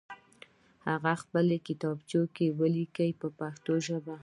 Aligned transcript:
هغه 0.89 0.99
په 1.15 1.19
خپلو 1.21 1.55
کتابچو 1.67 2.21
کې 2.35 2.45
ولیکئ 2.59 3.11
په 3.21 3.27
پښتو 3.39 3.73
ژبه. 3.85 4.15